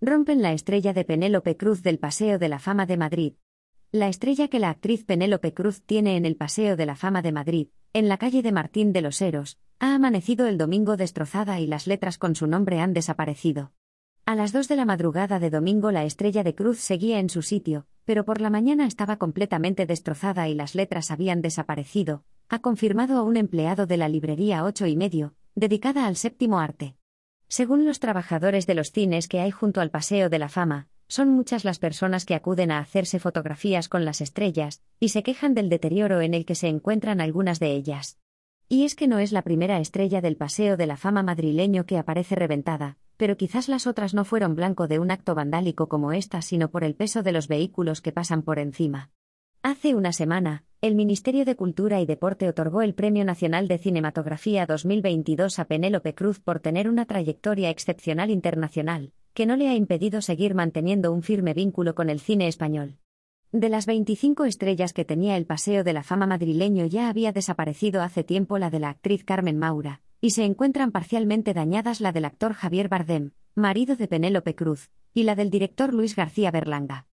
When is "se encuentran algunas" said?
36.54-37.58